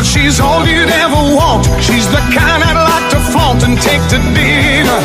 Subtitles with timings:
[0.00, 1.66] She's all you'd ever want.
[1.80, 5.00] She's the kind I'd like to flaunt and take to dinner.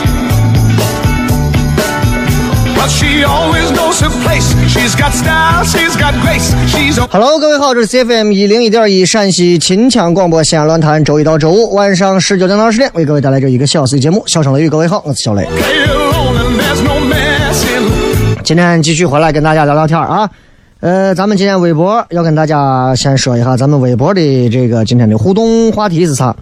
[2.75, 4.53] But she always knows her place.
[4.67, 6.53] She's got style, she's got grace.
[6.67, 14.67] She's a Hello，各位好，这是 CFM 一零一点一陕西秦腔广播西安论坛，周一到周五晚上十九点到二十点，为各位带来这一个小时的节目《笑声雷雨》。
[14.69, 15.47] 各位好，我是小雷。
[18.43, 20.29] 今天继续回来跟大家聊聊天啊。
[20.83, 26.35] 呃，咱们今天微博要跟大家先说一下，咱们微博的这个今天的互动话题是啥？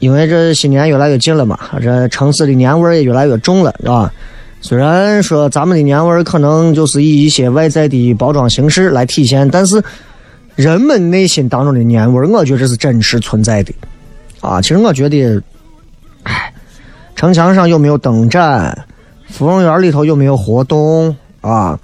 [0.00, 4.12] 因为这新年越来越近了嘛，这城市的年味儿也越来越重了，是吧？
[4.60, 9.82] 虽然说咱们的年味儿可能就是以一些外在的包装形式来体现，但是
[10.54, 13.72] 人们内心当中的年味儿，我觉得是真实存在的。
[14.42, 15.42] 啊，其实我觉得，
[16.24, 16.52] 唉，
[17.16, 18.78] 城墙上有没有灯展？
[19.30, 21.80] 芙蓉园里头有没有活动啊？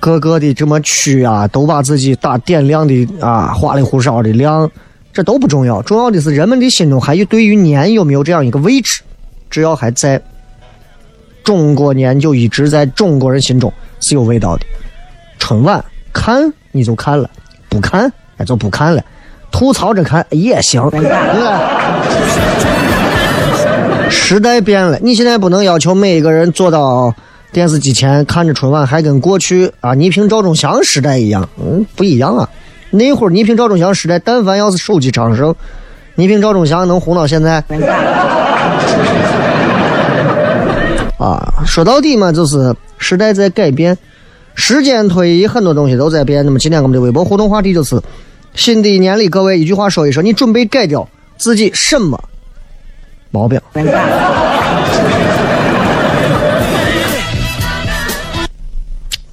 [0.00, 4.70] 各个的这么区啊，都把自己打点亮的啊，花里胡哨的亮，
[5.12, 9.02] 这都不重要，重要的是人们的心中还有对于年有没有这样一个位置，
[9.50, 10.20] 只要还在，
[11.44, 14.66] 中国年就一直在中国人心中是有味道的。
[15.38, 17.30] 春晚看你就看了，
[17.68, 19.02] 不看那就不看了，
[19.50, 22.00] 吐槽着看也行，对吧？
[24.10, 27.14] 时代变了，你现在不能要求每一个人做到
[27.50, 32.48] 电视机前看着春晚，还跟过去啊倪萍、赵忠祥时代一样，嗯，不一样啊。
[32.90, 35.54] 那会儿倪萍、赵忠祥时代，但凡要是手机昌盛，
[36.14, 37.62] 倪萍、赵忠祥能红到现在？
[41.18, 43.96] 啊，说到底嘛，就是时代在改变，
[44.54, 46.44] 时间推移，很多东西都在变。
[46.44, 48.00] 那么今天我们的微博互动话题就是：
[48.54, 52.22] 新的一年里，各位一句话说一说，你准备改掉自己什么
[53.30, 53.60] 毛病？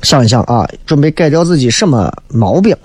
[0.06, 2.76] 想一想啊，准备改掉自己什么毛病.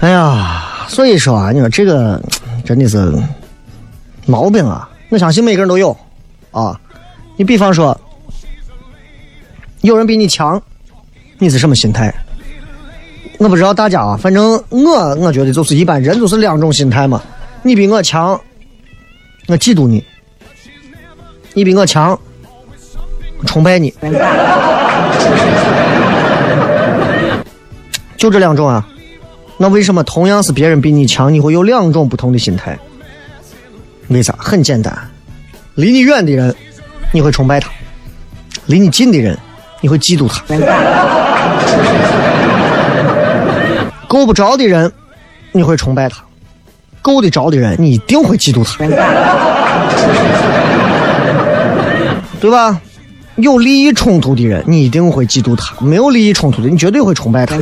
[0.00, 2.20] 哎呀，所以说啊，你说这个
[2.64, 3.12] 真的是
[4.26, 4.88] 毛病啊！
[5.10, 5.96] 我相信每个人都有
[6.50, 6.78] 啊。
[7.36, 7.98] 你比方说，
[9.82, 10.60] 有人比你强，
[11.38, 12.14] 你是什么心态？
[13.38, 17.22] 我不知道大家啊，反正我我觉得就是一般人都是两种心态嘛。
[17.62, 18.40] 你比我强，
[19.46, 20.02] 我嫉妒你；
[21.54, 22.18] 你比我强，
[23.38, 23.94] 我崇拜你。
[28.16, 28.84] 就这两种啊。
[29.56, 32.78] 那为什么同样是别人比你强，你会有两种不同的心态？
[34.08, 34.34] 为啥？
[34.38, 34.96] 很简单，
[35.74, 36.54] 离你远的人，
[37.12, 37.68] 你会崇拜他；
[38.66, 39.38] 离你近的人，
[39.80, 40.42] 你会嫉妒他。
[44.06, 44.90] 够不着的人，
[45.52, 46.16] 你会崇拜他；
[47.02, 48.78] 够得着的人，你一定会嫉妒他，
[52.40, 52.80] 对吧？
[53.36, 57.56] 有利益冲突的人，你一定会嫉妒他；没有利益冲突的，你绝对会崇拜他。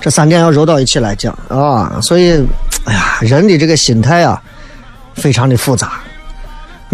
[0.00, 2.32] 这三点要揉到一起来讲啊，所以，
[2.84, 4.42] 哎呀，人的这个心态啊，
[5.14, 5.92] 非常的复杂。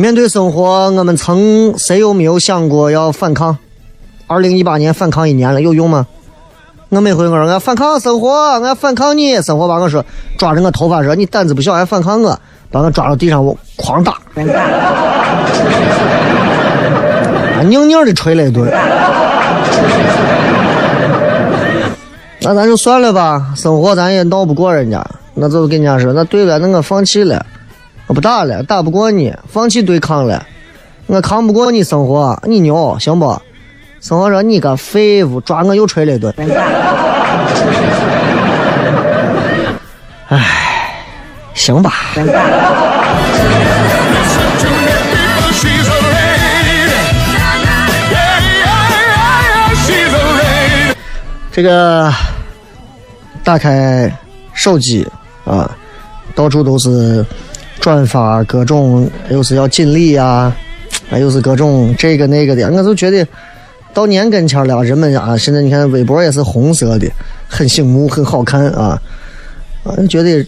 [0.01, 3.59] 面对生活，我们曾谁有没有想过要反抗？
[4.29, 6.07] 二零一八年反抗一年了，有用吗？
[6.91, 8.29] 我每回我说我反抗生活，
[8.61, 10.05] 我反抗你，生活把我说
[10.39, 12.39] 抓着我头发说你胆子不小还反抗我，
[12.71, 14.19] 把我抓到地上我狂打，
[17.69, 18.71] 硬硬的捶了一顿。
[22.43, 25.05] 那咱就算了吧，生活咱也闹不过人家，
[25.35, 27.45] 那就跟人家说，那对了，那我放弃了，
[28.09, 30.45] 我不打了，打不过你，放弃对抗了，
[31.07, 33.39] 我扛不过你生活，你牛行不？
[34.01, 36.35] 生活说你个废物，抓我又捶了一顿。
[40.29, 41.05] 唉，
[41.53, 41.93] 行吧。
[51.53, 52.11] 这个
[53.45, 54.11] 打开
[54.55, 55.07] 手机
[55.45, 55.71] 啊，
[56.35, 57.23] 到处都是
[57.89, 60.55] 转发各种，又是要锦鲤呀，
[61.11, 63.27] 啊，又是各种这个那个的，我就觉得
[63.95, 67.11] 到年跟前了，人们啊，现在你看微博也是红色的，
[67.49, 69.01] 很醒目，很好看啊，
[69.85, 70.47] 啊，觉得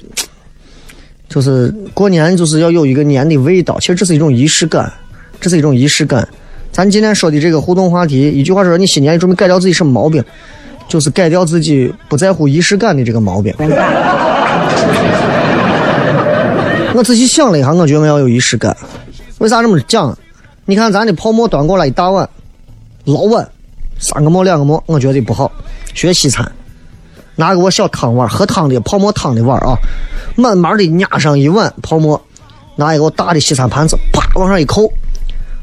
[1.30, 4.92] 就是过年就是要有一个年的味道，其实这是一种仪式感，
[5.40, 6.28] 这是一种仪式感。
[6.70, 10.22] 咱今天说的这个互动话题，一句话说，你新年准备改掉自己什么毛病？
[10.88, 13.54] 就是改掉自己不在乎仪式感的这个毛病。
[17.00, 18.76] 我仔细想了一下，我觉得我要有仪式感。
[19.38, 20.14] 为啥这么讲？
[20.66, 22.28] 你看咱的泡沫端过来一大碗，
[23.04, 23.48] 老碗，
[23.98, 25.50] 三个馍两个馍，我觉得不好。
[25.94, 26.52] 学西餐，
[27.36, 29.72] 拿个我小汤碗，喝汤的泡沫汤的碗啊，
[30.36, 32.20] 慢慢的压上一碗泡沫，
[32.76, 34.86] 拿一个大的西餐盘子，啪往上一扣，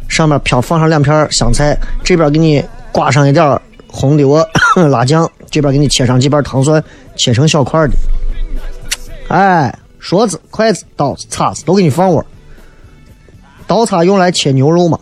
[0.09, 4.43] 上面飘放上两片香菜，这边给你刮上一点红的我
[4.89, 6.83] 辣酱，这边给你切上几瓣糖蒜，
[7.15, 7.93] 切成小块的。
[9.27, 9.71] 哎，
[10.09, 12.25] 勺子、筷子、刀子、叉子都给你放窝。
[13.67, 14.97] 刀叉用来切牛肉嘛，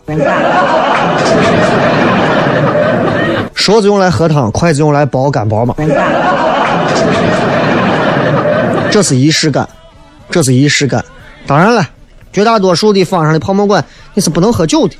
[3.54, 5.72] 勺子用来喝汤，筷子用来包干包嘛。
[8.90, 9.68] 这是仪式感，
[10.28, 11.04] 这是仪式感。
[11.46, 11.88] 当然了，
[12.32, 14.96] 绝大多数的坊上的泡沫馆你是不能喝酒的，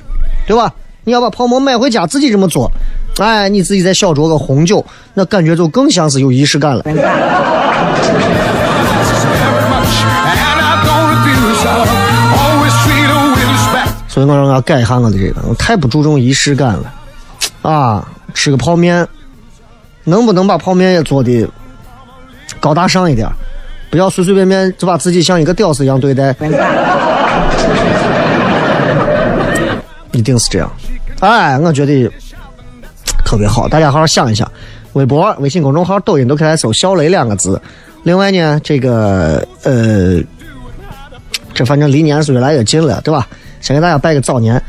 [0.47, 0.73] 对吧？
[1.03, 2.71] 你要把泡沫买回家自己这么做，
[3.17, 6.83] 哎，你自己再小酌个红酒，那感觉就更像是有仪式感了。
[14.17, 16.91] 所以我让我改一下我的这个，我太不注重仪式感了。
[17.61, 18.03] 啊，
[18.33, 19.07] 吃个泡面，
[20.05, 21.47] 能不能把泡面也做的
[22.59, 23.29] 高大上一点？
[23.91, 26.35] 不要随随便便就把自己像一个屌丝一样对待。
[30.13, 30.71] 一定是这样。
[31.19, 32.11] 哎，我觉得
[33.23, 34.51] 特别好，大家好好想一想。
[34.93, 37.61] 微博、微信公众号、抖音都可以来搜“小雷”两个字。
[38.01, 40.19] 另外呢，这个呃，
[41.53, 43.27] 这反正离年是越来越近了，对吧？
[43.61, 44.61] 先给大家拜个早年。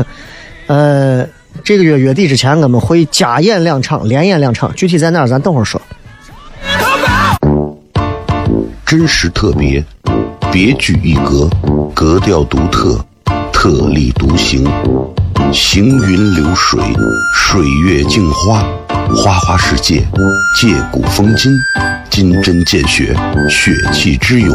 [0.66, 1.26] 呃，
[1.62, 5.80] 这个月月底之前，我们会加演两场，连演两场，具体在哪儿咱等会儿说。
[8.86, 9.84] 真实特别，
[10.52, 11.48] 别具一格，
[11.94, 13.02] 格调独特，
[13.52, 14.64] 特立独行，
[15.52, 16.80] 行云流水，
[17.34, 18.62] 水月镜花，
[19.16, 20.06] 花花世界，
[20.60, 21.50] 借古风今，
[22.10, 23.16] 金针见血，
[23.48, 24.54] 血气之勇，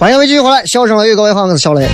[0.00, 1.86] 欢迎各位继续回来，笑声雷雨，各位好，我是小雷。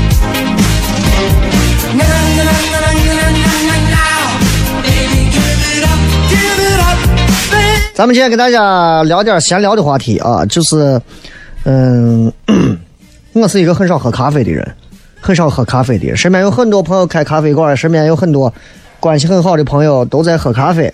[7.92, 11.00] 咱们今天给大家聊点闲聊的话题啊，就是，
[11.64, 12.32] 嗯，
[13.32, 14.64] 我是一个很少喝咖啡的人，
[15.20, 18.54] 很少喝咖啡的，身边有很多朋友开咖啡馆，身边有很多
[19.00, 20.86] 关系很好的朋友都在喝咖啡，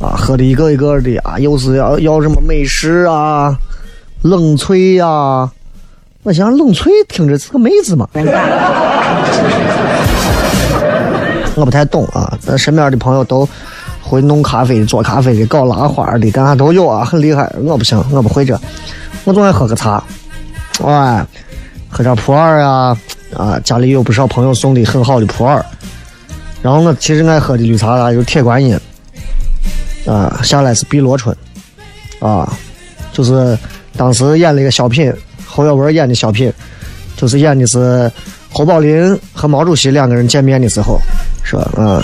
[0.00, 3.58] 啊，喝的一个一个的啊，又是要要什么美式啊、
[4.22, 5.50] 冷萃呀、
[6.26, 8.08] 我想冷萃听着是个妹子嘛，
[11.54, 13.48] 我不太懂啊，咱身边的朋友都
[14.02, 17.48] 会弄咖啡的、做咖啡的、搞拉花的，干啥都有啊，很厉害。
[17.62, 18.60] 我不行，我不会这，
[19.22, 20.02] 我总爱喝个茶，
[20.84, 21.24] 哎，
[21.88, 22.96] 喝点普洱呀，
[23.32, 25.64] 啊，家里有不少朋友送的很好的普洱。
[26.60, 28.76] 然后我其实爱喝的绿茶啊，有铁观音，
[30.04, 31.32] 啊，下来是碧螺春，
[32.18, 32.52] 啊，
[33.12, 33.56] 就是
[33.96, 35.14] 当时演了一个小品，
[35.56, 36.52] 侯耀文演的小品，
[37.16, 38.12] 就是演的是
[38.52, 41.00] 侯宝林和毛主席两个人见面的时候，
[41.42, 41.66] 是吧？
[41.78, 42.02] 嗯，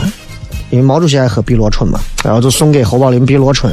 [0.71, 3.71] 因为毛主席爱喝碧螺春嘛，然后就送给侯宝林碧螺春。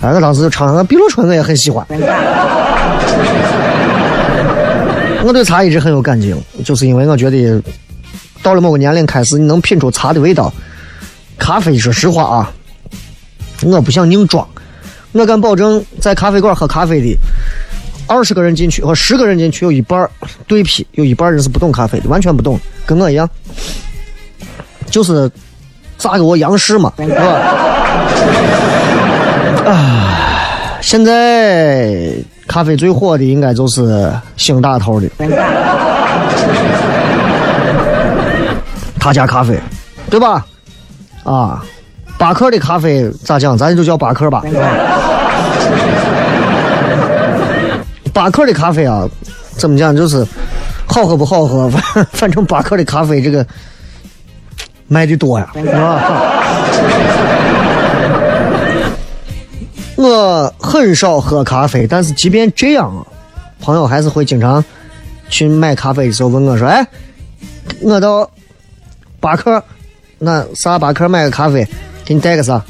[0.00, 1.84] 哎，我当时就唱上碧螺春，我也很喜欢。
[5.24, 7.60] 我对茶一直很有感情，就是因为我觉得
[8.40, 10.52] 到了某个年龄开始，你能品出茶的味道。
[11.36, 12.52] 咖啡，说实话啊，
[13.64, 14.46] 我不想硬装，
[15.10, 17.18] 我敢保证，在咖啡馆喝咖啡的
[18.08, 20.08] 二十个人进去和十个人进去，有一半
[20.46, 23.28] 对批，有一半人是不懂咖啡的，完全不懂，跟我一样，
[24.90, 25.30] 就是
[25.98, 27.22] 咋给我央视嘛，是吧？
[29.70, 32.14] 啊，现在
[32.46, 35.06] 咖啡最火的应该就是星大头的，
[38.98, 39.58] 他家咖啡，
[40.08, 40.46] 对吧？
[41.24, 41.62] 啊，
[42.16, 43.58] 巴克的咖啡咋讲？
[43.58, 44.42] 咱就叫巴克吧。
[48.18, 49.08] 巴克的咖啡啊，
[49.56, 49.94] 怎么讲？
[49.94, 50.26] 就是
[50.88, 53.46] 好喝不好喝，反 反正巴克的咖啡这个
[54.88, 56.02] 卖的多呀，啊。
[59.94, 62.92] 我很少喝咖啡，但是即便这样，
[63.60, 64.64] 朋友还是会经常
[65.28, 66.84] 去买咖啡的时候问我说：“哎，
[67.80, 68.28] 我到
[69.20, 69.62] 巴克，
[70.18, 71.64] 那啥巴克买个咖啡，
[72.04, 72.60] 给你带个啥？”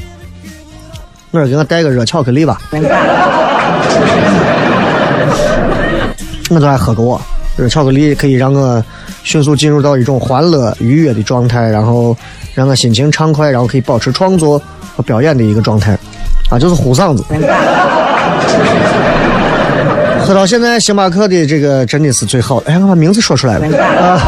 [1.33, 2.61] 我说：“给我带个热巧克力吧。”
[6.51, 7.21] 我都爱喝过，
[7.57, 8.83] 热巧克力可以让我
[9.23, 12.17] 迅速进入到一种欢乐愉悦的状态，然后
[12.55, 14.61] 让我心情畅快，然后可以保持创作
[14.97, 15.99] 和表演的一个状态，
[16.51, 17.23] 啊，就是呼嗓子。
[20.25, 22.71] 喝到现在，星巴克的这个真的是最好的。
[22.71, 24.21] 哎，我把名字说出来了啊！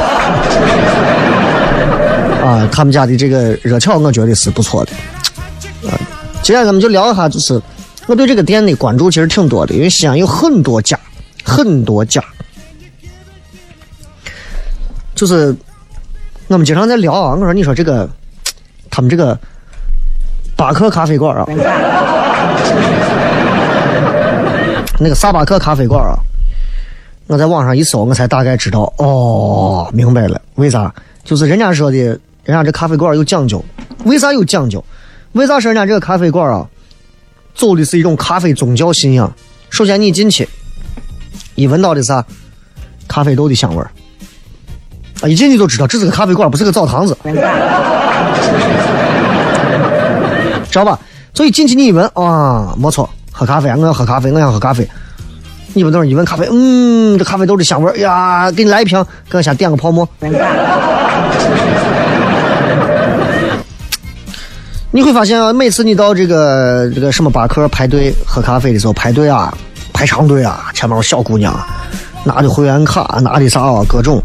[2.42, 4.92] 啊，他们家的这个热巧，我觉得是不错的。
[5.88, 5.92] 啊，
[6.42, 7.60] 今天咱们就聊一下，就是
[8.06, 10.98] 我对这个店的关注其实挺多的，因为西安有很多家。
[11.50, 12.22] 很多家，
[15.16, 15.52] 就是
[16.46, 17.34] 我们经常在聊啊。
[17.34, 18.08] 我说，你说这个，
[18.88, 19.36] 他们这个
[20.56, 21.44] 巴克咖啡馆啊，
[25.00, 26.14] 那个萨巴克咖啡馆啊，
[27.26, 30.94] 我在网上一搜，我才大概知道，哦，明白了，为啥？
[31.24, 33.62] 就是人家说的，人家这咖啡馆有讲究，
[34.04, 34.82] 为啥有讲究？
[35.32, 36.64] 为啥说人家这个咖啡馆啊，
[37.56, 39.32] 走的是一种咖啡宗教信仰？
[39.68, 40.48] 首先，你进去。
[41.54, 42.24] 一闻到的啥？
[43.08, 43.90] 咖啡豆的香味儿
[45.20, 45.26] 啊！
[45.28, 47.16] 一进去就知道这是个咖啡馆，不是个澡堂子，
[50.70, 50.96] 知道吧？
[51.34, 54.88] 所以进去你一闻啊，没错，喝咖啡，我要喝咖啡，我想喝咖啡。
[55.72, 60.08] 你不等一闻咖啡，嗯，这咖啡豆的香味儿呀，给你来一瓶，给我先点个泡沫。
[64.92, 69.52] 你会发现啊，每次你到这个这个什么巴克排队喝咖啡的时候，排队啊。
[70.00, 71.54] 排长队啊，前面有小姑娘
[72.24, 74.18] 拿的会员卡，拿的啥啊，各种。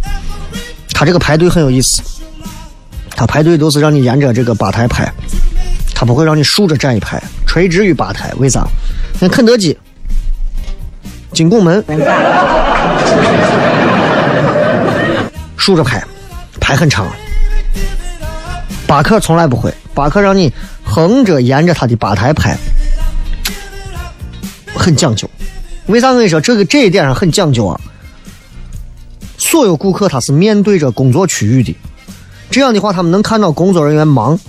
[0.94, 2.02] 他这个排队很有意思，
[3.14, 5.12] 他排队都是让你沿着这个吧台排，
[5.94, 8.32] 他不会让你竖着站一排，垂直于吧台。
[8.38, 8.66] 为啥？
[9.20, 9.78] 那肯德基、
[11.34, 11.84] 金拱门
[15.58, 16.02] 竖着排，
[16.62, 17.06] 排很长。
[18.88, 20.54] 巴克从来不会，巴克让你
[20.86, 22.56] 横着沿着他的吧台排，
[24.74, 25.30] 很讲究。
[25.88, 27.80] 为啥我跟你说这个这一点上很讲究啊？
[29.38, 31.76] 所有顾客他是面对着工作区域的，
[32.50, 34.40] 这样的话他们能看到工作人员忙，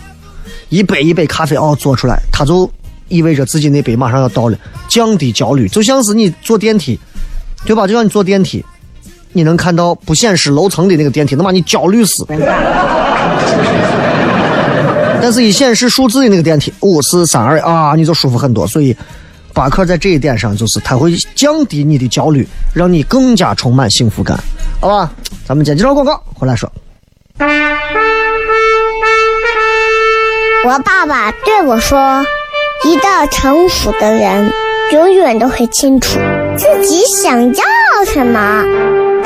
[0.68, 2.70] 一杯一杯咖啡哦做出来，他就
[3.08, 4.56] 意味着自己那杯马上要到了，
[4.88, 6.98] 降低焦虑，就像是你坐电梯，
[7.64, 7.86] 对吧？
[7.86, 8.64] 就像你坐电梯，
[9.32, 12.24] 你能看到不显示楼层的那个电梯，能把你焦虑死。
[15.20, 18.66] 但是一显示数字的那个电梯五四三二啊，你就舒服很多。
[18.66, 18.96] 所以。
[19.56, 24.38] 巴克在这一点上，就是它会降低你的焦虑，让你更加充满幸福感，
[24.82, 25.10] 好吧？
[25.46, 26.70] 咱们接几张广告，回来说。
[30.66, 32.22] 我爸爸对我说
[32.84, 34.52] ：“一个成熟的人，
[34.92, 36.18] 永远都会清楚
[36.58, 37.64] 自己想要
[38.12, 38.62] 什么，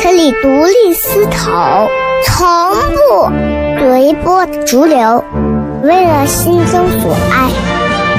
[0.01, 1.89] 可以独立思考，
[2.25, 2.47] 从
[2.95, 3.29] 不
[3.81, 5.25] 随波逐流，
[5.83, 7.51] 为了心中所爱，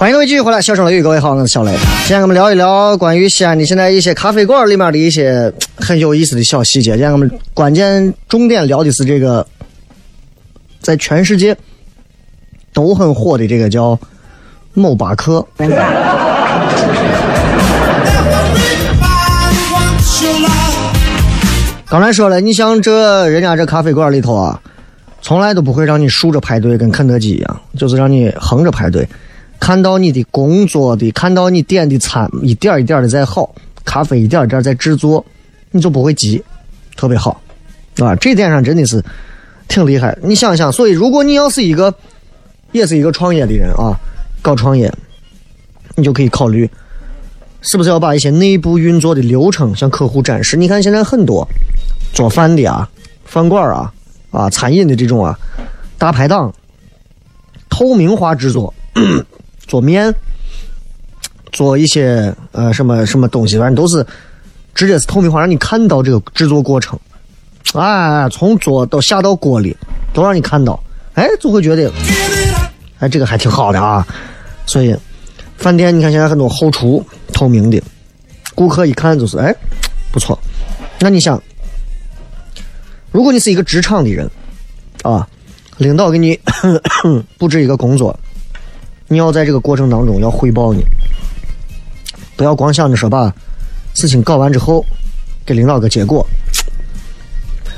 [0.00, 1.70] 欢迎各位继续回来，笑声雷雨，各位好，我是小雷。
[1.72, 6.92] 今天我们聊一聊关于西安的现在一些咖啡馆里面的一些很有意思的小细节。
[6.92, 9.46] 今天我们关键重点聊的是这个，
[10.80, 11.54] 在全世界
[12.72, 13.98] 都很火的这个叫
[14.72, 15.46] 某巴克。
[21.90, 24.58] 刚才说了，你像这人家这咖啡馆里头啊，
[25.20, 29.06] 从来都不会让你竖着排队，跟肯德基一样，就是让你横着排队。
[29.60, 35.24] 看到你的工作的，看到你点的餐一点一点的在好，咖啡一点一点在制作，
[35.70, 36.42] 你就不会急，
[36.96, 37.40] 特别好，
[37.98, 39.04] 啊，这点上真的是
[39.68, 40.16] 挺厉害。
[40.22, 41.94] 你想想，所以如果你要是一个，
[42.72, 43.94] 也是一个创业的人啊，
[44.40, 44.92] 搞创业，
[45.94, 46.68] 你就可以考虑，
[47.60, 50.56] 是不是要把一些内部运作的流程向客户展示？
[50.56, 51.46] 你看现在很多
[52.14, 52.88] 做饭的啊，
[53.26, 53.92] 饭馆啊，
[54.30, 55.38] 啊，餐饮的这种啊，
[55.98, 56.52] 大排档，
[57.68, 58.72] 透明化制作。
[59.70, 60.12] 做面，
[61.52, 64.04] 做一些呃什么什么东西，反正都是
[64.74, 66.98] 直接是透明化，让你看到这个制作过程。
[67.74, 69.76] 哎，从做到下到锅里，
[70.12, 70.82] 都让你看到。
[71.14, 71.88] 哎，就会觉得，
[72.98, 74.04] 哎，这个还挺好的啊。
[74.66, 74.92] 所以，
[75.56, 77.80] 饭店你看现在很多后厨透明的，
[78.56, 79.54] 顾客一看就是哎
[80.10, 80.36] 不错。
[80.98, 81.40] 那你想，
[83.12, 84.28] 如果你是一个职场的人
[85.04, 85.28] 啊，
[85.76, 86.36] 领导给你
[87.38, 88.18] 布置一个工作。
[89.12, 90.84] 你要在这个过程当中要汇报你，
[92.36, 93.34] 不要光想着说把
[93.92, 94.86] 事情搞完之后
[95.44, 96.24] 给领导个结果，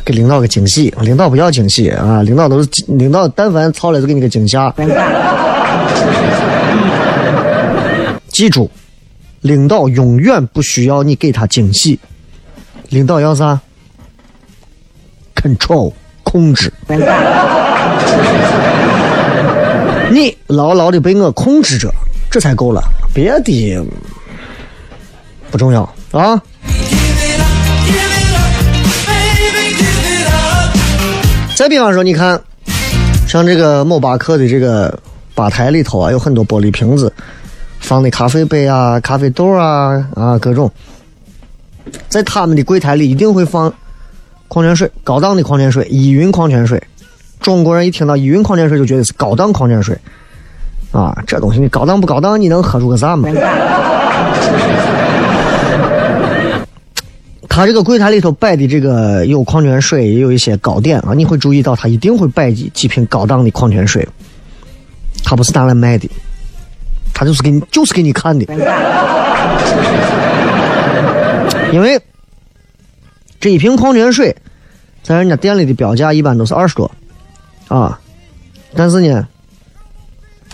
[0.04, 0.94] 给领导个惊喜。
[1.00, 4.70] 领导不要惊喜啊，领导都是领导，但凡操了就给你个惊吓。
[8.28, 8.70] 记住，
[9.40, 11.98] 领导永远不需要你给他惊喜，
[12.90, 13.58] 领导要啥
[15.34, 16.70] ？control 控制。
[20.12, 21.90] 你牢牢的被我控制着，
[22.30, 22.82] 这才够了，
[23.14, 23.82] 别的
[25.50, 26.38] 不重要啊。
[31.56, 32.38] 再比方说，你看，
[33.26, 34.98] 像这个某巴克的这个
[35.34, 37.10] 吧台里头啊，有很多玻璃瓶子，
[37.80, 40.70] 放的咖啡杯啊、咖啡豆啊啊各种，
[42.10, 43.72] 在他们的柜台里一定会放
[44.48, 46.82] 矿泉水，高档的矿泉水，依云矿泉水。
[47.42, 49.98] 中国人一听到依云矿泉水就觉得是高档矿泉水，
[50.92, 53.28] 啊，这东西你高档不高档，你能喝出个啥嘛？
[57.48, 64.08] 他这个柜台里头摆的这个有矿泉水，也有一些糕点啊，你会注意到他一定会摆几几瓶高档的矿泉水，
[65.22, 66.08] 他不是拿来卖的，
[67.12, 68.46] 他就是给你就是给你看的，
[71.72, 72.00] 因为
[73.38, 74.34] 这一瓶矿泉水
[75.02, 76.90] 在人家店里的标价一般都是二十多。
[77.72, 77.98] 啊，
[78.74, 79.26] 但是呢，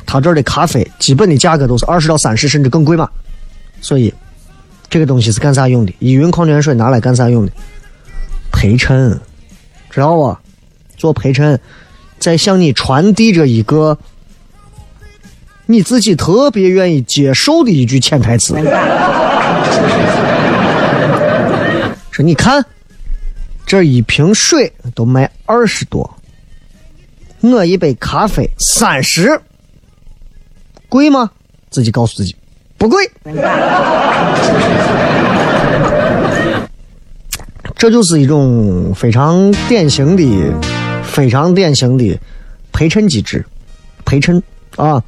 [0.07, 3.11] 他这儿的咖啡基本的价格都是二十到三十，甚至更贵嘛。
[3.81, 4.14] 所以，
[4.88, 5.92] 这个东西是干啥用的？
[5.98, 7.50] 依云矿泉水拿来干啥用的？
[8.52, 9.18] 陪衬，
[9.90, 10.37] 知道不？
[10.96, 11.59] 做陪衬，
[12.20, 13.98] 在向你传递着一个
[15.66, 18.54] 你自己特别愿意接受的一句潜台词。
[22.12, 22.64] 说你看，
[23.66, 26.09] 这一瓶水都卖二十多。
[27.40, 29.40] 我一杯咖啡三十，
[30.88, 31.31] 贵吗？
[31.70, 32.35] 自己告诉自己，
[32.77, 33.09] 不贵。
[37.77, 40.53] 这就是一种非常典型的、
[41.05, 42.18] 非常典型的
[42.72, 43.44] 陪衬机制
[44.05, 44.42] 陪衬
[44.74, 45.01] 啊。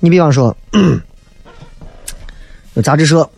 [0.00, 0.56] 你比方说，
[2.72, 3.28] 有杂志社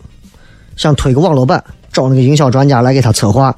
[0.77, 3.55] 想推个网络版，找那个营销专家来给他策划。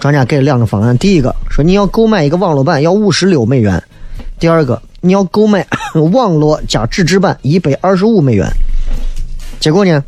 [0.00, 3.80] 专家给了两个方案：第一个说你要购买一个网络版要五十六美元；
[4.38, 5.66] 第二个你要购买
[6.12, 8.46] 网络加纸质版一百二十五美元。
[9.58, 10.04] 结果呢，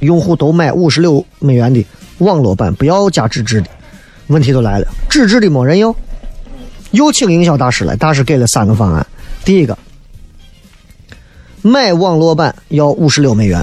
[0.00, 1.84] 用户都买五十六美元的
[2.18, 3.68] 网络版，不要加纸质的。
[4.26, 5.94] 问题就来了，纸质的没人要。
[6.92, 9.06] 又请营销大师来，大师给了三个方案：
[9.44, 9.76] 第一个，
[11.60, 13.62] 买网络版要五十六美元；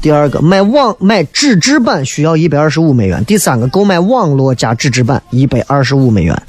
[0.00, 6.40] 第二个，买网买纸质版需要一百二十五美元；第三个，购买网络加纸质版一百二十五美元。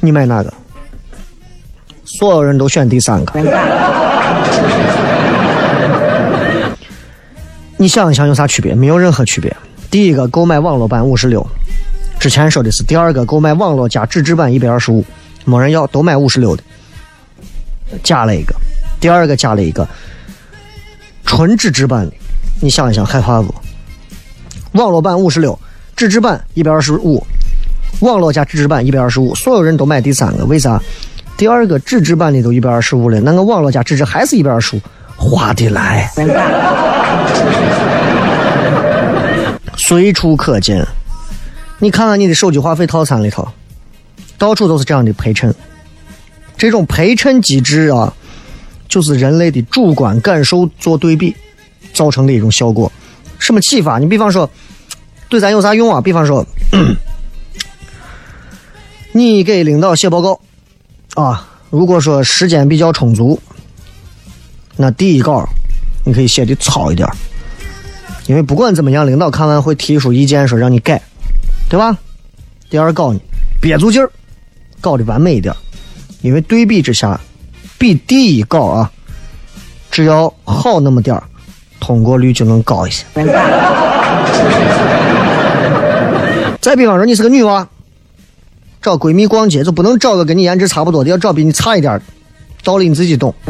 [0.00, 0.52] 你买哪个？
[2.18, 3.38] 所有人都选第三个。
[7.76, 8.74] 你想一想有啥区别？
[8.74, 9.54] 没有任何区别。
[9.90, 11.46] 第一个，购买网络版五十六。
[12.18, 15.04] 之前说的是第二个购买网络加纸质版一百二十五，
[15.44, 16.62] 没人要，都买五十六的，
[18.02, 18.54] 加了一个，
[18.98, 19.86] 第二个加了一个
[21.26, 22.12] 纯纸质版的，
[22.62, 23.54] 你想一想害怕不？
[24.72, 25.58] 网络版五十六，
[25.94, 27.22] 纸质版一百二十五，
[28.00, 30.80] 网络加纸质版一百二十五，所有人都买第三个，为啥？
[31.36, 34.80] 第二个纸质版的都一百二十五了，那个网络加纸质还是一百二十五，
[35.16, 36.10] 划得来，
[39.76, 40.84] 随处可见。
[41.78, 43.46] 你看看你的手机话费套餐里头，
[44.38, 45.54] 到处都是这样的陪衬。
[46.56, 48.10] 这种陪衬机制啊，
[48.88, 51.36] 就是人类的主观感受做对比
[51.92, 52.90] 造成的一种效果。
[53.38, 53.98] 什么启发？
[53.98, 54.48] 你比方说，
[55.28, 56.00] 对咱有啥用啊？
[56.00, 56.44] 比方说，
[59.12, 60.40] 你给领导写报告
[61.16, 63.40] 啊，如果说时间比较充足，
[64.76, 65.42] 那第一稿
[66.04, 67.08] 你可以写的糙一点，
[68.26, 71.02] 因为不管怎么样，领导看完会提出意见，说让你改。
[71.68, 71.98] 对吧？
[72.70, 73.18] 第二稿呢，
[73.60, 74.08] 憋足劲儿，
[74.80, 75.52] 搞的完美一点，
[76.20, 77.18] 因为对比之下，
[77.76, 78.92] 比第一稿啊，
[79.90, 81.22] 只要好那么点儿，
[81.80, 83.04] 通过率就能高一些。
[86.60, 87.66] 再比方说，你是个女娃，
[88.86, 92.00] 找闺蜜逛街就不能找个跟你颜值差不多的，要找比你差一点儿，
[92.62, 93.34] 道理你自己懂。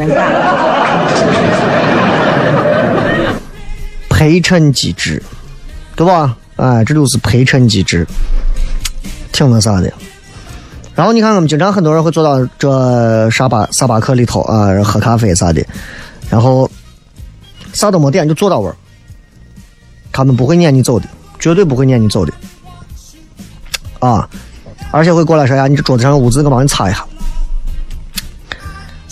[4.09, 5.21] 陪衬机制，
[5.95, 6.35] 对吧？
[6.55, 8.03] 哎，这都是陪衬机制，
[9.31, 9.93] 挺那啥的。
[10.95, 15.63] 然后你看，我们经常很多人会坐到这沙巴沙巴克里头啊，喝咖啡啥的，
[16.31, 16.67] 然后
[17.73, 18.75] 啥都没点就坐到位儿，
[20.11, 21.05] 他们不会撵你走的，
[21.37, 22.33] 绝对不会撵你走的。
[23.99, 24.27] 啊，
[24.91, 27.05] 而且会过来说呀，你这桌子上有污渍，我帮你擦一下。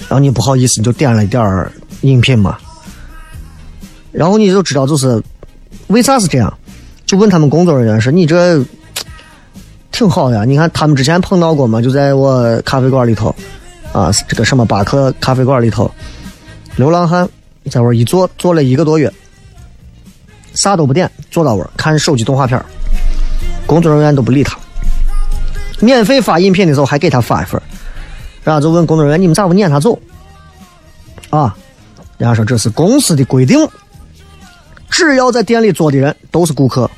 [0.08, 2.58] 然后你不好意思，你就点了一点儿饮品嘛。
[4.12, 5.22] 然后你就知道，就是
[5.88, 6.52] 为啥是这样。
[7.06, 8.64] 就问他们工作人员说：“你这
[9.92, 11.80] 挺好的呀，你看他们之前碰到过吗？
[11.82, 13.36] 就在我咖啡馆里头，
[13.94, 15.90] 啊，这个什么巴克咖啡馆里头，
[16.76, 17.30] 流浪汉
[17.70, 19.12] 在那一坐坐了一个多月，
[20.56, 22.60] 啥都不点，坐到位看手机动画片
[23.68, 24.58] 工作人员都不理他。
[25.80, 27.62] 免费发饮品的时候还给他发一份
[28.44, 29.98] 然后就问工作人员：你们咋不撵他走？
[31.30, 31.56] 啊，
[32.18, 33.68] 人家说这是公司的规定。”
[34.88, 36.90] 只要在店里坐的人都是顾客，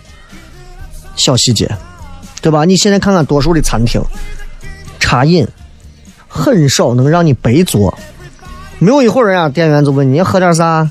[1.15, 1.67] 小细节，
[2.41, 2.63] 对吧？
[2.63, 3.99] 你现在看看多数的餐厅，
[4.99, 5.47] 茶饮
[6.27, 7.97] 很少能让你白坐，
[8.77, 10.87] 没有一会儿呀，店员就问你喝点啥，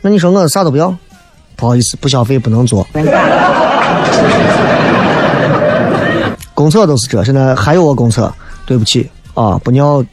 [0.00, 0.96] 那你说我啥都不要，
[1.54, 2.86] 不好意思，不消费不能坐。
[6.54, 8.32] 公厕都是这，现在还有个公厕，
[8.66, 10.04] 对不起啊，不尿，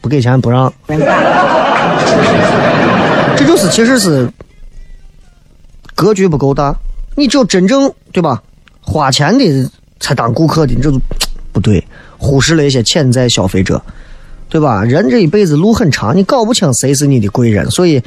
[0.00, 0.72] 不给钱不让，
[3.36, 4.28] 这就是其实是。
[5.94, 6.74] 格局不够大，
[7.14, 8.42] 你只有真正对吧？
[8.80, 10.98] 花钱的才当顾客的，这都
[11.52, 13.78] 不对，忽视了一些潜在消费者，
[14.48, 14.82] 对吧？
[14.82, 18.02] 人这一辈子路很长，你搞不清谁是你的贵人，所以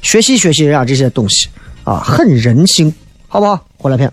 [0.00, 1.48] 学习学习人家这些东西
[1.82, 2.94] 啊，很人性，
[3.26, 3.66] 好不好？
[3.78, 4.12] 回来片。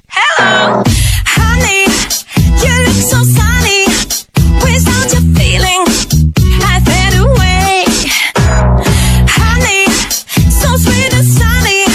[0.13, 1.87] Honey,
[2.61, 3.85] you look so sunny.
[4.59, 5.81] Without your feeling,
[6.61, 7.85] I fade away.
[9.27, 9.87] Honey,
[10.51, 11.85] so sweet and sunny.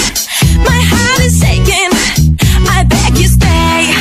[0.64, 1.92] My heart is aching.
[2.66, 3.92] I beg you stay.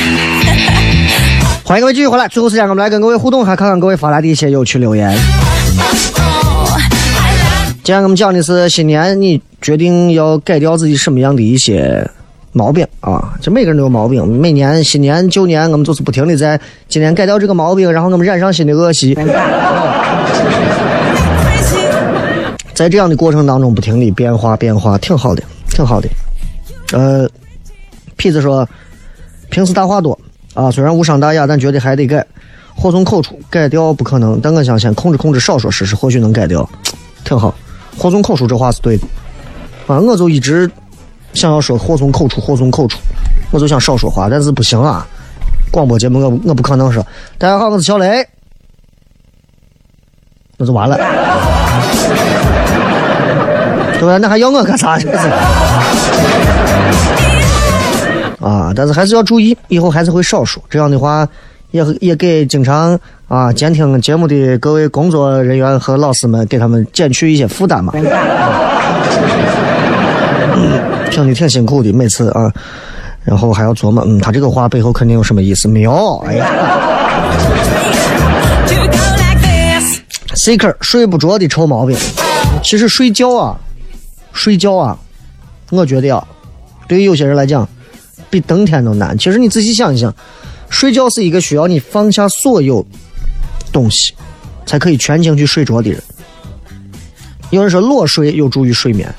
[1.64, 5.10] 欢迎各位继续回来，最后时间我们来跟各位互动，还看看各位发来的一些有趣留言。
[6.18, 6.70] Oh,
[7.82, 12.08] 今天我们讲的是新年，你决定要改掉自己什么样的一些
[12.56, 13.34] 毛病啊？
[13.42, 19.14] 这每个人都有毛病，每年新年旧年，我们就是不停的在今年改掉这个毛病，然后我们染上新的恶习，
[22.72, 26.08] 在这样的过程当中不停的变化变化，挺好的，挺好的。
[26.92, 27.28] 呃，
[28.16, 28.66] 痞子说，
[29.50, 30.18] 平时大话多
[30.54, 32.26] 啊，虽然无伤大雅，但觉得还得改。
[32.74, 36.66] 祸从口出，改掉不可能，但我相信控制控制，少说试试，或许能改掉，
[37.22, 37.54] 挺好。
[37.98, 39.06] 祸从口出这话是对的
[39.86, 40.70] 啊，我就一直
[41.36, 42.98] 想要说祸从口出，祸从口出，
[43.50, 45.06] 我就想少说话，但是不行啊。
[45.70, 48.26] 广播节目我我不可能说，大家好，我是小雷，
[50.56, 50.96] 那就完了。
[53.98, 54.16] 对吧？
[54.16, 54.98] 那还要我干啥？
[54.98, 55.28] 这是
[58.40, 60.62] 啊，但是还是要注意，以后还是会少说。
[60.70, 61.28] 这样的话，
[61.72, 67.92] 也也给经常啊监听节目的各位工作人员和老师们，给他们减去一些负担嘛。
[70.56, 72.52] 嗯听的挺辛苦的，每次啊，
[73.22, 75.68] 然后还要琢磨，嗯，他这个话背后肯定有什么意思？
[75.68, 76.46] 没有，哎呀
[80.34, 81.96] Seeker 睡不着的臭毛病。
[82.62, 83.58] 其实睡觉啊，
[84.32, 84.96] 睡觉啊，
[85.70, 86.26] 我觉得啊，
[86.86, 87.68] 对于有些人来讲，
[88.30, 89.16] 比登天都难。
[89.18, 90.14] 其实你仔细想一想，
[90.68, 92.84] 睡觉是一个需要你放下所有
[93.72, 94.14] 东西，
[94.66, 96.02] 才可以全情去睡着的人。
[97.50, 99.12] 有人说裸睡有助于睡眠，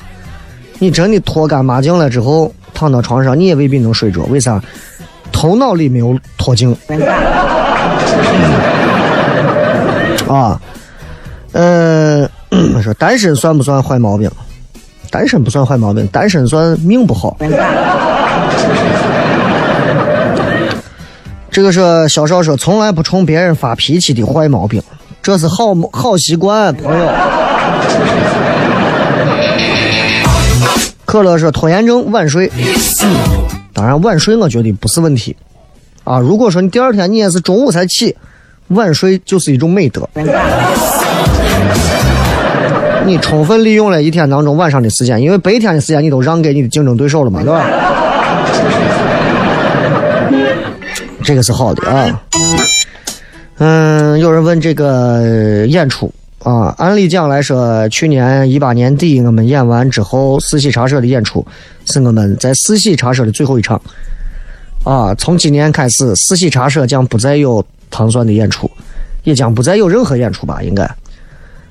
[0.79, 4.23] 你真的脱干抹净了之后，躺到床上，你也未必能睡着。
[4.25, 4.61] 为啥？
[5.31, 6.75] 头脑里没有脱净。
[10.27, 10.59] 啊，
[11.51, 12.29] 呃，
[12.81, 14.29] 说单身算不算坏毛病？
[15.09, 17.37] 单身不算坏毛病，单身算命不好。
[21.49, 24.83] 这个是小少说从来不冲别人发脾气的坏毛病，
[25.23, 27.05] 这是好好习惯，朋友。
[31.07, 32.51] 可乐说拖延症晚睡，
[33.71, 35.33] 当然晚睡我觉得不是问题
[36.03, 36.19] 啊。
[36.19, 38.13] 如果说你第二天你也是中午才起，
[38.67, 40.07] 晚睡就是一种美德。
[43.05, 47.65] 你充分利用了一天当中晚上的时间，因为白天的时间你都让给你的竞争对手了嘛，对吧？
[51.23, 52.21] 这个是好的啊。
[53.59, 61.45] 嗯，有人问这个演出啊，按理讲来说，去年一八年底我们演完之后，四喜茶社的演出
[61.85, 63.81] 是我们在四喜茶社的最后一场
[64.83, 65.13] 啊。
[65.15, 68.69] 从今年开始，四喜茶社将不再有糖蒜的演出，
[69.23, 70.89] 也将不再有任何演出吧，应该。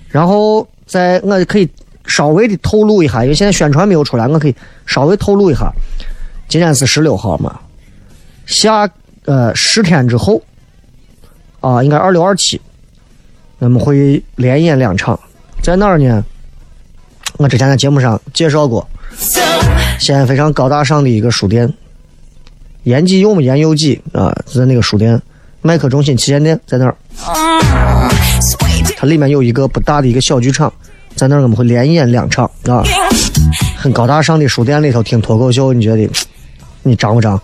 [0.08, 1.68] 然后在我可以
[2.06, 5.72] 稍微的透露一下，因为现在宣传没有出来，我可以稍微透露一下，
[6.48, 7.60] 今天是十六号嘛，
[8.46, 8.88] 下
[9.26, 10.42] 呃十天之后
[11.60, 12.60] 啊，应该二六二七，
[13.58, 15.18] 我们会连演两场，
[15.62, 16.24] 在哪儿呢？
[17.38, 18.86] 我之前在节目上介绍过，
[19.98, 21.72] 西安非常高大上的一个书店，
[22.84, 25.20] 延吉有没延佑记啊，在那个书店，
[25.62, 26.96] 麦克中心旗舰店在那儿。
[28.96, 30.72] 它里面有一个不大的一个小剧场，
[31.14, 32.82] 在那儿我们会连演两场啊，
[33.76, 36.10] 很高大上的书店里头听脱口秀，你觉得
[36.82, 37.38] 你张不张？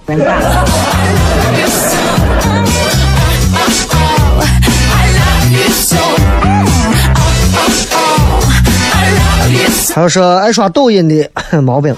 [9.95, 11.31] 还有说爱刷抖音的
[11.63, 11.95] 毛病，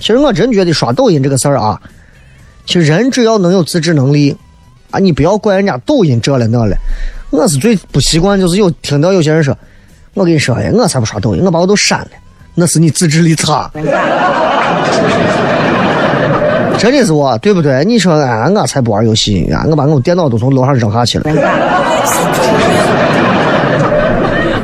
[0.00, 1.80] 其实我真觉得刷抖音这个事儿啊，
[2.66, 4.36] 其实人只要能有自制能力
[4.90, 6.76] 啊，你不要怪人家抖音这了那了。
[7.30, 9.56] 我是最不习惯，就是有听到有些人说，
[10.14, 12.08] 我跟你说，呀，我才不刷抖音，我把我都删了，
[12.54, 13.70] 那是你自制力差。
[16.78, 17.84] 真的是我，对不对？
[17.84, 21.24] 你说，哎，我才不玩游戏，啊，我把我电脑都从楼上扔下去了，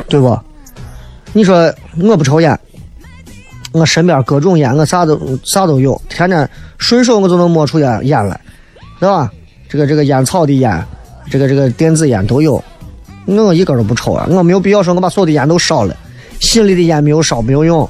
[0.09, 0.37] 对不？
[1.33, 2.59] 你说我不抽烟，
[3.71, 8.39] 我身边各种烟，我啥都啥都有，天天顺手我就能摸出烟烟来，
[8.99, 9.31] 对吧？
[9.69, 10.85] 这个这个烟草的烟，
[11.29, 12.61] 这个这个电子烟都有，
[13.25, 15.95] 我一根都不抽啊，我没有必要说我把所有的烟都烧了，
[16.41, 17.87] 心里的烟没有烧没有用。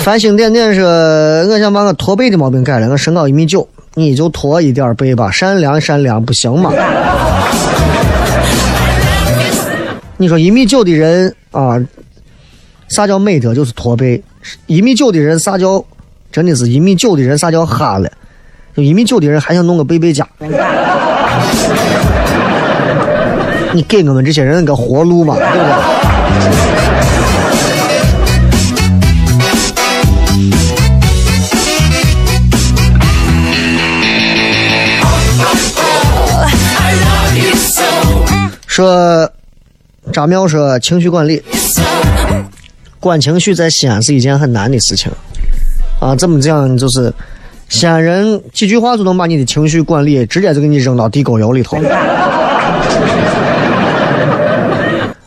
[0.00, 0.84] 繁星点点说
[1.48, 6.70] ：“我想把我驼背的毛病改了，我身高一米九，你就驼一点背吧，善良善良不行吗？”
[10.18, 11.76] 你说一米九的人啊，
[12.88, 13.54] 啥叫美德？
[13.54, 14.22] 就是驼背。
[14.66, 15.84] 一米九的人啥叫？
[16.30, 18.08] 真的是一米九的人啥叫哈了？
[18.76, 20.26] 就一米九的人还想弄个背背佳。
[23.74, 25.62] 你给我们这些人个活路嘛，对不对？
[38.66, 39.30] 说
[40.12, 41.42] 张淼说情绪管理，
[43.00, 45.10] 管情绪在西安是一件很难的事情
[45.98, 46.14] 啊。
[46.14, 46.76] 怎么讲？
[46.78, 47.12] 就是
[47.68, 51.78] 西安人几句话就能把你的情绪管理直接就给你扔到地沟油里头。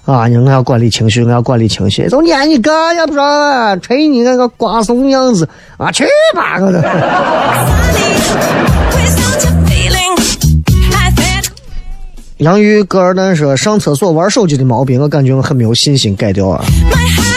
[0.06, 0.28] 啊！
[0.28, 2.08] 你我要管理情绪，我要管理情绪。
[2.08, 5.92] 就撵你哥也不知道，吹你那个瓜怂样子啊！
[5.92, 6.80] 去吧，我的。
[12.40, 16.62] 杨玉戈尔丹说上厕所玩手机的毛病，我感觉我很没有信心改掉啊。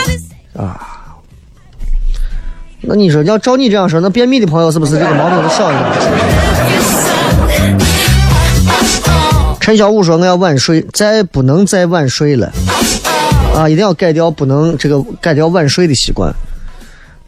[0.09, 0.25] Is
[2.81, 5.85] 那你说要照你这样说，那便秘的朋友是不是这个毛病就少一点？
[9.61, 12.51] 陈小武说我要晚睡，再不能再晚睡了
[13.55, 13.69] 啊！
[13.69, 16.35] 一定要改掉不能这个改掉晚睡的习惯。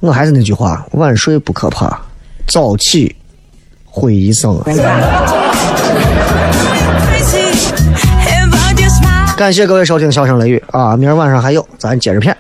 [0.01, 2.01] 我还是那句话，晚睡不可怕，
[2.49, 3.15] 早起
[3.85, 4.65] 毁一生啊！
[9.41, 12.37] 感谢各位收听《笑声雷雨》啊，明儿晚上还有，咱接着片。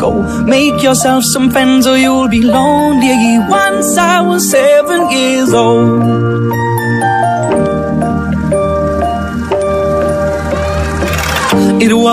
[0.00, 3.38] Go make yourself some friends or you'll be lonely.
[3.50, 6.59] Once I was seven years old.